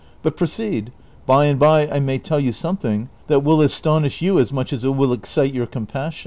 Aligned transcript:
But 0.23 0.35
proceed; 0.35 0.91
by 1.27 1.45
and 1.45 1.59
by 1.59 1.87
I 1.87 1.99
may 1.99 2.17
tell 2.17 2.39
you 2.39 2.51
something 2.51 3.09
that 3.27 3.43
will 3.43 3.61
astonish 3.61 4.19
you 4.19 4.39
as 4.39 4.51
much 4.51 4.73
as 4.73 4.83
it 4.83 4.95
will 4.95 5.13
excite 5.13 5.53
your 5.53 5.67
compassion." 5.67 6.19